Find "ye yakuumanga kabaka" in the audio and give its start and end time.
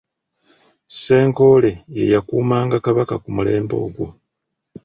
1.95-3.15